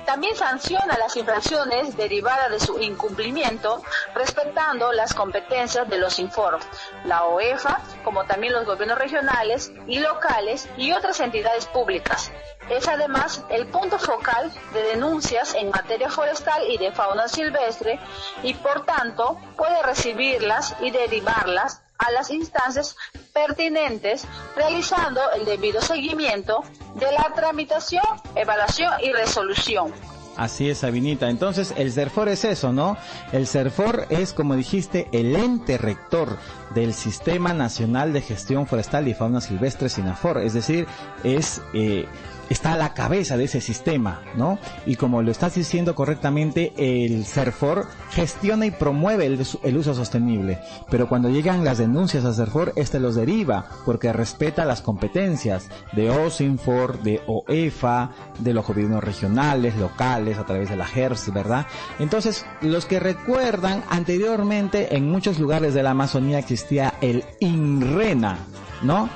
[0.04, 3.82] También sanciona las infracciones derivadas de su incumplimiento,
[4.14, 6.66] respetando las competencias de los informes,
[7.04, 12.32] la OEFA, como también los gobiernos regionales y locales y otras entidades públicas.
[12.70, 18.00] Es además el punto focal de denuncias en materia forestal y de fauna silvestre
[18.42, 22.96] y por tanto puede recibirlas y derivarlas a las instancias
[23.32, 24.24] pertinentes,
[24.56, 26.62] realizando el debido seguimiento
[26.94, 29.92] de la tramitación, evaluación y resolución.
[30.38, 31.28] Así es, Sabinita.
[31.28, 32.96] Entonces, el CERFOR es eso, ¿no?
[33.32, 36.38] El CERFOR es, como dijiste, el ente rector
[36.76, 40.38] del Sistema Nacional de Gestión Forestal y Fauna Silvestre, SINAFOR.
[40.38, 40.86] Es decir,
[41.24, 42.06] es eh,
[42.48, 44.58] está a la cabeza de ese sistema, ¿no?
[44.86, 50.58] Y como lo estás diciendo correctamente, el CERFOR gestiona y promueve el, uso sostenible,
[50.90, 56.10] pero cuando llegan las denuncias a CERFOR, este los deriva, porque respeta las competencias de
[56.10, 61.66] OSINFOR, de OEFA, de los gobiernos regionales, locales, a través de la GERS, ¿verdad?
[61.98, 68.38] Entonces, los que recuerdan, anteriormente en muchos lugares de la Amazonía existía el INRENA,
[68.82, 69.08] ¿no?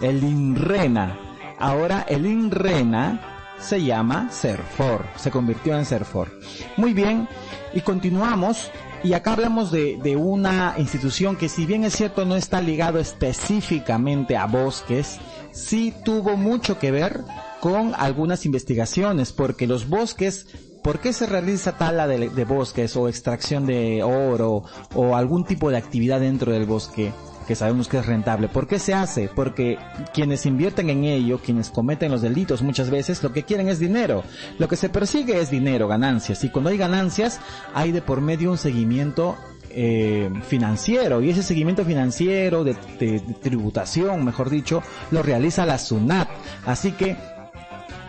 [0.00, 1.25] El INRENA,
[1.58, 6.30] Ahora el INRENA se llama CERFOR, se convirtió en CERFOR.
[6.76, 7.28] Muy bien,
[7.72, 8.70] y continuamos.
[9.02, 12.98] Y acá hablamos de, de una institución que si bien es cierto no está ligado
[12.98, 15.18] específicamente a bosques,
[15.52, 17.20] sí tuvo mucho que ver
[17.60, 20.46] con algunas investigaciones, porque los bosques
[20.86, 24.62] ¿por qué se realiza tala de, de, bosques o extracción de oro
[24.94, 27.12] o algún tipo de actividad dentro del bosque?
[27.46, 28.48] Que sabemos que es rentable.
[28.48, 29.30] ¿Por qué se hace?
[29.34, 29.78] Porque
[30.12, 34.24] quienes invierten en ello, quienes cometen los delitos muchas veces, lo que quieren es dinero.
[34.58, 36.44] Lo que se persigue es dinero, ganancias.
[36.44, 37.40] Y cuando hay ganancias,
[37.74, 39.36] hay de por medio un seguimiento
[39.70, 46.28] eh, financiero y ese seguimiento financiero de, de, tributación, mejor dicho, lo realiza la SUNAT.
[46.64, 47.16] Así que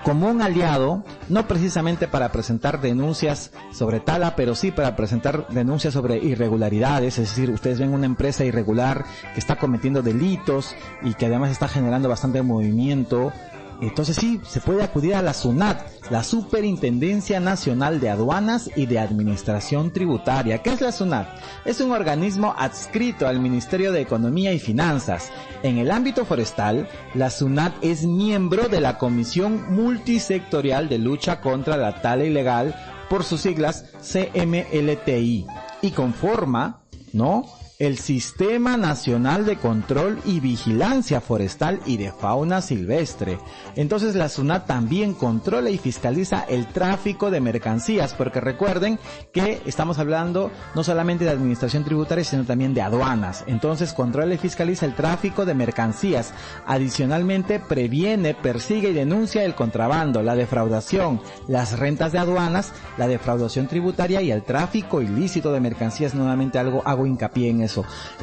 [0.07, 5.93] como un aliado, no precisamente para presentar denuncias sobre tala, pero sí para presentar denuncias
[5.93, 11.25] sobre irregularidades, es decir, ustedes ven una empresa irregular que está cometiendo delitos y que
[11.25, 13.33] además está generando bastante movimiento
[13.81, 18.99] entonces sí, se puede acudir a la SUNAT, la Superintendencia Nacional de Aduanas y de
[18.99, 20.63] Administración Tributaria.
[20.63, 21.27] ¿Qué es la SUNAT?
[21.65, 25.31] Es un organismo adscrito al Ministerio de Economía y Finanzas.
[25.63, 31.77] En el ámbito forestal, la SUNAT es miembro de la Comisión Multisectorial de Lucha contra
[31.77, 32.75] la Tala Ilegal,
[33.09, 35.45] por sus siglas CMLTI,
[35.81, 36.81] y conforma,
[37.13, 37.45] ¿no?
[37.79, 43.37] El Sistema Nacional de Control y Vigilancia Forestal y de Fauna Silvestre.
[43.75, 48.97] Entonces la SUNAT también controla y fiscaliza el tráfico de mercancías, porque recuerden
[49.31, 53.43] que estamos hablando no solamente de administración tributaria, sino también de aduanas.
[53.45, 56.33] Entonces controla y fiscaliza el tráfico de mercancías.
[56.65, 63.67] Adicionalmente previene, persigue y denuncia el contrabando, la defraudación, las rentas de aduanas, la defraudación
[63.67, 66.15] tributaria y el tráfico ilícito de mercancías.
[66.15, 67.66] Nuevamente algo hago hincapié en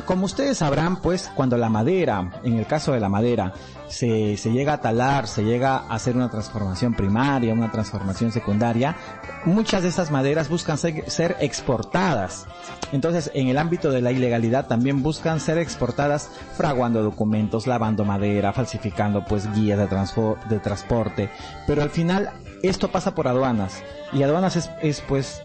[0.07, 3.53] Como ustedes sabrán, pues cuando la madera, en el caso de la madera,
[3.89, 8.97] se, se llega a talar, se llega a hacer una transformación primaria, una transformación secundaria,
[9.45, 12.47] muchas de estas maderas buscan ser, exportadas.
[12.93, 18.53] Entonces, en el ámbito de la ilegalidad también buscan ser exportadas fraguando documentos, lavando madera,
[18.53, 19.87] falsificando pues guías de,
[20.49, 21.31] de transporte.
[21.67, 22.31] Pero al final
[22.63, 23.83] esto pasa por aduanas
[24.13, 25.45] y aduanas es pues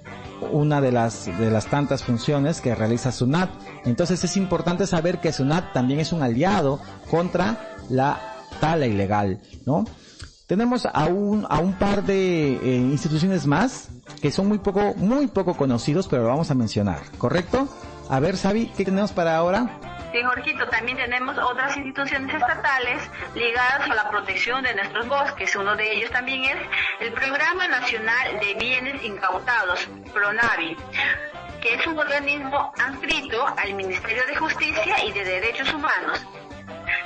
[0.51, 3.49] una de las, de las tantas funciones que realiza SUNAT.
[3.85, 6.79] Entonces es importante saber que SUNAT también es un aliado
[7.09, 8.19] contra la
[8.59, 9.85] tala ilegal, ¿no?
[10.47, 13.89] Tenemos a un, a un par de eh, instituciones más
[14.21, 17.67] que son muy poco, muy poco conocidos, pero lo vamos a mencionar, ¿correcto?
[18.09, 19.88] A ver, Sabi, ¿qué tenemos para ahora?
[20.11, 25.55] Sí, Jorgito, también tenemos otras instituciones estatales ligadas a la protección de nuestros bosques.
[25.55, 26.57] Uno de ellos también es
[26.99, 30.75] el Programa Nacional de Bienes Incautados, PRONAVI
[31.61, 36.25] que es un organismo adscrito al Ministerio de Justicia y de Derechos Humanos,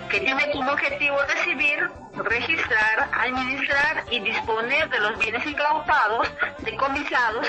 [0.10, 7.48] que tiene como objetivo recibir, registrar, administrar y disponer de los bienes incautados, decomisados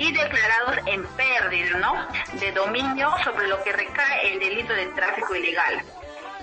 [0.00, 1.92] y declarados en pérdida, ¿no?
[2.40, 5.82] De dominio sobre lo que recae el delito de tráfico ilegal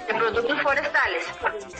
[0.08, 1.26] de productos forestales,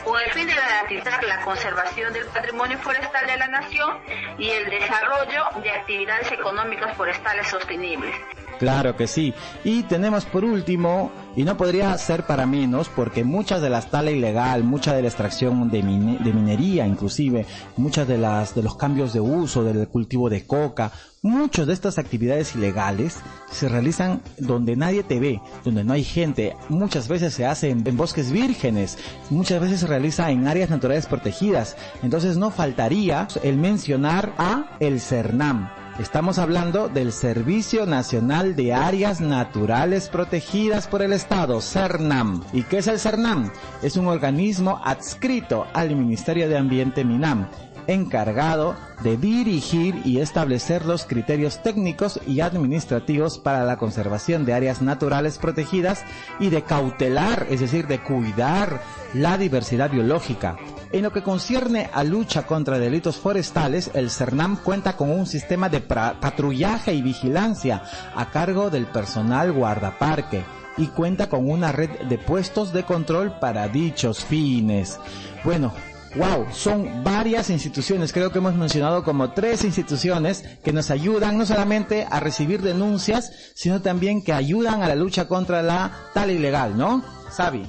[0.04, 3.96] con el fin de garantizar la conservación del patrimonio forestal de la nación
[4.36, 8.14] y el desarrollo de actividades económicas forestales sostenibles.
[8.58, 9.32] Claro que sí.
[9.64, 14.10] Y tenemos por último, y no podría ser para menos, porque muchas de las tala
[14.10, 19.12] ilegal, mucha de la extracción de, de minería inclusive, muchas de las de los cambios
[19.12, 20.90] de uso del cultivo de coca,
[21.22, 23.18] muchas de estas actividades ilegales
[23.52, 26.56] se realizan donde nadie te ve, donde no hay gente.
[26.68, 28.98] Muchas veces se hace en, en, bosques vírgenes,
[29.30, 31.76] muchas veces se realiza en áreas naturales protegidas.
[32.02, 39.20] Entonces no faltaría el mencionar a el CERNAM, Estamos hablando del Servicio Nacional de Áreas
[39.20, 42.44] Naturales Protegidas por el Estado, CERNAM.
[42.52, 43.50] ¿Y qué es el CERNAM?
[43.82, 47.48] Es un organismo adscrito al Ministerio de Ambiente MINAM
[47.88, 54.82] encargado de dirigir y establecer los criterios técnicos y administrativos para la conservación de áreas
[54.82, 56.04] naturales protegidas
[56.38, 58.80] y de cautelar, es decir, de cuidar
[59.14, 60.56] la diversidad biológica.
[60.92, 65.68] En lo que concierne a lucha contra delitos forestales, el CERNAM cuenta con un sistema
[65.68, 67.82] de patrullaje y vigilancia
[68.14, 70.44] a cargo del personal guardaparque
[70.78, 74.98] y cuenta con una red de puestos de control para dichos fines.
[75.44, 75.72] Bueno,
[76.14, 81.44] Wow, son varias instituciones, creo que hemos mencionado como tres instituciones que nos ayudan no
[81.44, 86.76] solamente a recibir denuncias, sino también que ayudan a la lucha contra la tal ilegal,
[86.76, 87.04] ¿no?
[87.30, 87.66] Sabi.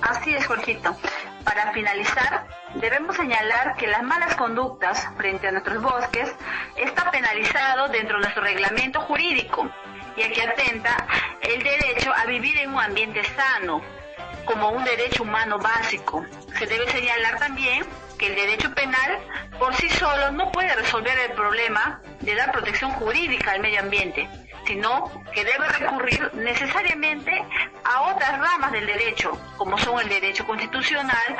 [0.00, 0.96] Así es, Jorgito.
[1.44, 2.46] Para finalizar,
[2.80, 6.28] debemos señalar que las malas conductas frente a nuestros bosques
[6.76, 9.68] está penalizado dentro de nuestro reglamento jurídico,
[10.16, 11.06] y que atenta
[11.40, 13.82] el derecho a vivir en un ambiente sano,
[14.44, 16.24] como un derecho humano básico.
[16.58, 17.84] Se debe señalar también
[18.18, 19.18] que el derecho penal
[19.58, 24.28] por sí solo no puede resolver el problema de dar protección jurídica al medio ambiente,
[24.66, 27.44] sino que debe recurrir necesariamente
[27.84, 31.36] a otras ramas del derecho, como son el derecho constitucional,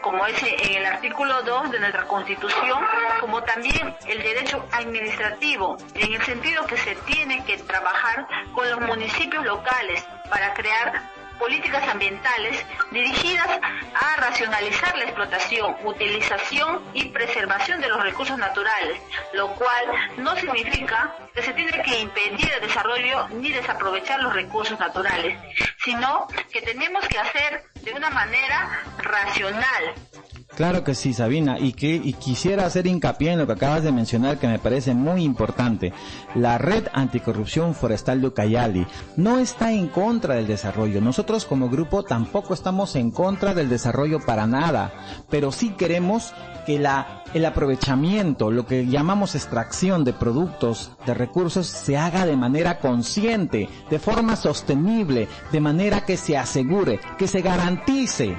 [0.00, 2.78] como es en el artículo 2 de nuestra Constitución,
[3.20, 8.80] como también el derecho administrativo, en el sentido que se tiene que trabajar con los
[8.82, 13.48] municipios locales para crear políticas ambientales dirigidas
[13.94, 19.00] a racionalizar la explotación, utilización y preservación de los recursos naturales,
[19.32, 19.86] lo cual
[20.18, 25.38] no significa que se tiene que impedir el desarrollo ni desaprovechar los recursos naturales,
[25.84, 29.94] sino que tenemos que hacer de una manera racional,
[30.54, 33.92] Claro que sí, Sabina, y que y quisiera hacer hincapié en lo que acabas de
[33.92, 35.92] mencionar que me parece muy importante.
[36.34, 38.86] La Red Anticorrupción Forestal de Ucayali
[39.16, 41.00] no está en contra del desarrollo.
[41.00, 44.92] Nosotros como grupo tampoco estamos en contra del desarrollo para nada,
[45.28, 46.32] pero sí queremos
[46.64, 52.36] que la el aprovechamiento, lo que llamamos extracción de productos, de recursos, se haga de
[52.36, 58.36] manera consciente, de forma sostenible, de manera que se asegure, que se garantice,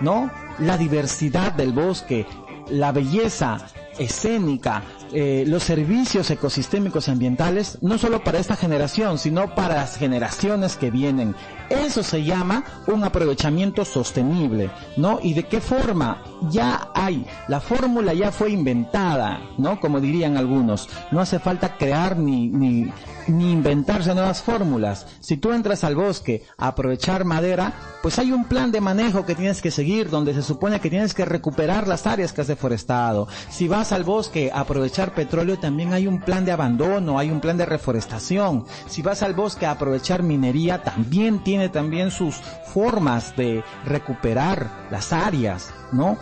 [0.00, 0.30] ¿no?
[0.58, 2.26] la diversidad del bosque,
[2.68, 3.58] la belleza
[3.98, 4.82] escénica,
[5.12, 10.76] eh, los servicios ecosistémicos y ambientales, no solo para esta generación, sino para las generaciones
[10.76, 11.34] que vienen.
[11.68, 15.18] Eso se llama un aprovechamiento sostenible, ¿no?
[15.22, 16.22] ¿Y de qué forma?
[16.50, 19.78] Ya hay, la fórmula ya fue inventada, ¿no?
[19.78, 20.88] Como dirían algunos.
[21.10, 22.90] No hace falta crear ni, ni,
[23.28, 25.06] ni inventarse nuevas fórmulas.
[25.20, 29.34] Si tú entras al bosque a aprovechar madera, pues hay un plan de manejo que
[29.34, 33.28] tienes que seguir donde se supone que tienes que recuperar las áreas que has deforestado.
[33.50, 37.40] Si vas al bosque a aprovechar petróleo, también hay un plan de abandono, hay un
[37.40, 38.64] plan de reforestación.
[38.86, 42.36] Si vas al bosque a aprovechar minería, también tiene también sus
[42.72, 46.18] formas de recuperar las áreas, ¿no?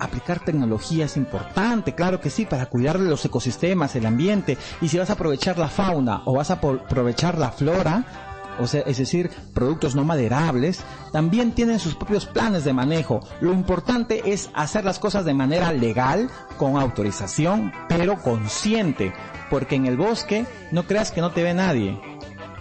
[0.00, 4.58] aplicar tecnología es importante, claro que sí, para cuidar de los ecosistemas, el ambiente.
[4.80, 8.27] Y si vas a aprovechar la fauna o vas a aprovechar la flora,
[8.58, 10.80] o sea, es decir, productos no maderables,
[11.12, 13.20] también tienen sus propios planes de manejo.
[13.40, 19.12] Lo importante es hacer las cosas de manera legal, con autorización, pero consciente,
[19.50, 22.00] porque en el bosque no creas que no te ve nadie.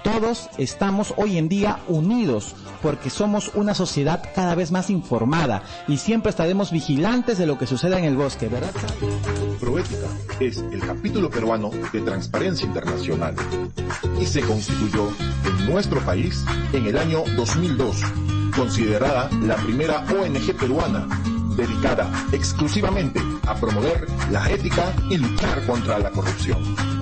[0.03, 5.97] Todos estamos hoy en día unidos porque somos una sociedad cada vez más informada y
[5.97, 8.71] siempre estaremos vigilantes de lo que suceda en el bosque, ¿verdad?
[9.59, 10.07] Proética
[10.39, 13.35] es el capítulo peruano de Transparencia Internacional
[14.19, 15.09] y se constituyó
[15.45, 18.01] en nuestro país en el año 2002,
[18.55, 21.07] considerada la primera ONG peruana
[21.55, 26.97] dedicada exclusivamente a promover la ética y luchar contra la corrupción.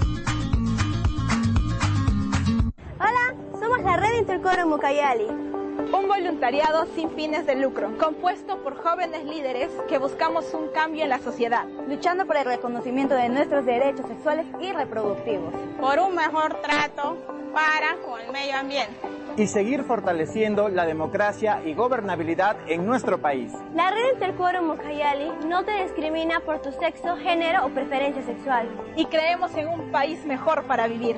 [3.85, 5.44] la Red Intercoro Mucayali.
[5.93, 11.09] Un voluntariado sin fines de lucro, compuesto por jóvenes líderes que buscamos un cambio en
[11.09, 16.61] la sociedad, luchando por el reconocimiento de nuestros derechos sexuales y reproductivos, por un mejor
[16.61, 17.17] trato
[17.53, 18.95] para con el medio ambiente
[19.37, 23.51] y seguir fortaleciendo la democracia y gobernabilidad en nuestro país.
[23.73, 28.69] La Red Intercuero Mucayali no te discrimina por tu sexo, género o preferencia sexual.
[28.95, 31.17] Y creemos en un país mejor para vivir.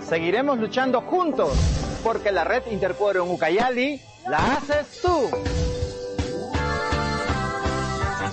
[0.00, 5.30] Seguiremos luchando juntos porque la red Intercuero en Ucayali la haces tú.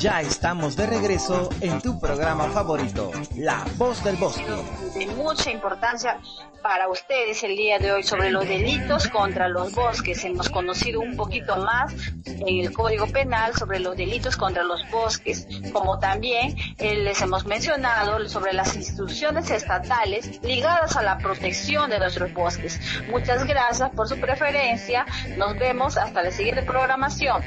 [0.02, 4.44] Ya estamos de regreso en tu programa favorito, La Voz del Bosque.
[4.96, 6.20] De mucha importancia
[6.64, 10.24] para ustedes el día de hoy sobre los delitos contra los bosques.
[10.24, 11.94] Hemos conocido un poquito más
[12.26, 17.46] en el Código Penal sobre los delitos contra los bosques, como también eh, les hemos
[17.46, 22.80] mencionado sobre las instituciones estatales ligadas a la protección de nuestros bosques.
[23.12, 25.06] Muchas gracias por su preferencia.
[25.38, 27.44] Nos vemos hasta la siguiente programación.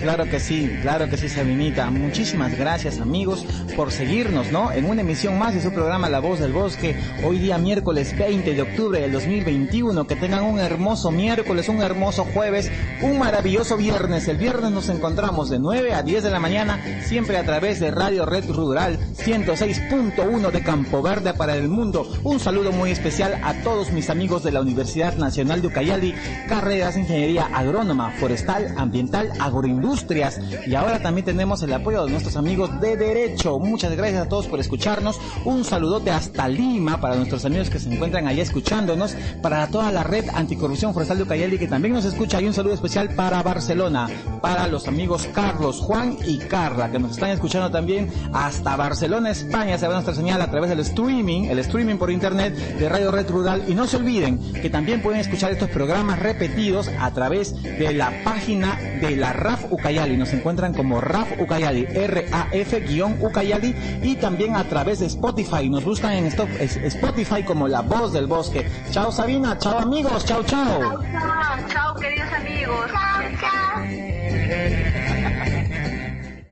[0.00, 1.88] Claro que sí, claro que sí, Sabinita.
[1.92, 4.72] Muchísimas gracias, amigos, por seguirnos, ¿no?
[4.72, 8.54] En una emisión más de su programa La Voz del Bosque, hoy día miércoles 20
[8.54, 10.04] de octubre del 2021.
[10.08, 12.72] Que tengan un hermoso miércoles, un hermoso jueves,
[13.02, 14.26] un maravilloso viernes.
[14.26, 17.92] El viernes nos encontramos de 9 a 10 de la mañana, siempre a través de
[17.92, 22.10] Radio Red Rural 106.1 de Campo Verde para el mundo.
[22.24, 26.16] Un saludo muy especial a todos mis amigos de la Universidad Nacional de Ucayali,
[26.48, 30.40] carreras de Ingeniería Agrónoma, Forestal, Ambiental, Agroindustrias.
[30.66, 33.58] Y ahora también tenemos el apoyo de nuestros amigos de Derecho.
[33.58, 35.20] Muchas gracias a todos por escucharnos.
[35.44, 40.02] Un saludote hasta Lima para nuestros amigos que se encuentran allá escuchándonos, para toda la
[40.02, 42.40] red anticorrupción forestal de Ucayali que también nos escucha.
[42.40, 44.08] Y un saludo especial para Barcelona,
[44.40, 49.76] para los amigos Carlos, Juan y Carla que nos están escuchando también hasta Barcelona, España.
[49.76, 53.28] Se va nuestra señal a través del streaming, el streaming por internet de Radio Red
[53.28, 53.64] Rural.
[53.68, 58.24] Y no se olviden que también pueden escuchar estos programas repetidos a través de la
[58.24, 60.16] página de la RAF Ucayali.
[60.16, 65.68] Nos encuentran como RAF Ucayali, R-A-F-Ucayali y también a través de Spotify.
[65.68, 68.68] Nos buscan en Spotify como La Voz del Bosque.
[68.92, 70.78] Chao Sabina, chao amigos, chao chao.
[70.80, 72.90] Chao, chao, chao queridos amigos.
[72.92, 74.77] Chao, chao.